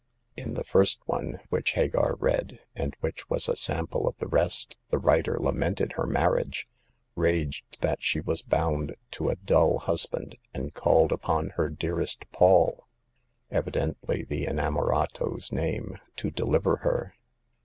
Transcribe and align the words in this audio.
In 0.35 0.55
the 0.55 0.63
first 0.63 0.99
one, 1.05 1.41
which 1.49 1.73
Hagar 1.73 2.15
read— 2.15 2.57
and 2.75 2.95
which 3.01 3.29
was 3.29 3.47
a 3.47 3.55
sample 3.55 4.07
of 4.07 4.17
the 4.17 4.25
rest— 4.27 4.75
the 4.89 4.97
writer 4.97 5.37
lamented 5.39 5.91
her 5.91 6.07
marriage, 6.07 6.67
raged 7.15 7.77
that 7.81 8.01
she 8.01 8.19
was 8.19 8.41
bound 8.41 8.95
to 9.11 9.29
a 9.29 9.35
dull 9.35 9.77
husband, 9.77 10.37
and 10.55 10.73
called 10.73 11.11
upon 11.11 11.49
her 11.51 11.69
dearest 11.69 12.25
Paul— 12.31 12.87
evidently 13.51 14.23
the 14.23 14.45
inamorato's 14.47 15.51
name— 15.51 15.97
to 16.17 16.31
deliver 16.31 16.77
her. 16.77 17.13